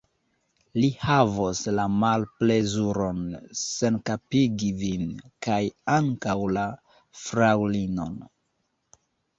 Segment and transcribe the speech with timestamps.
[0.77, 3.21] Li havos la malplezuron
[3.61, 5.07] senkapigi vin,
[5.49, 5.63] kaj
[6.01, 6.69] ankaŭ la
[7.27, 8.23] fraŭlinon.